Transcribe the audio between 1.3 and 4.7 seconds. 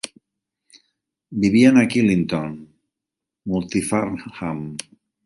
Vivien a Killintown, Multyfarnham.